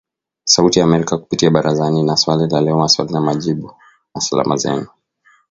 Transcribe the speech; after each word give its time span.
Sauti 0.45 0.79
ya 0.79 0.85
Amerika 0.85 1.17
kupitia 1.17 1.49
Barazani 1.49 2.03
na 2.03 2.15
Swali 2.17 2.47
la 2.47 2.61
Leo 2.61 2.79
Maswali 2.79 3.13
na 3.13 3.21
Majibu, 3.21 3.73
na 4.15 4.21
Salamu 4.21 4.57
Zenu 4.57 4.87